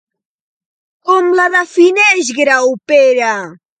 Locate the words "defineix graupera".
1.57-3.31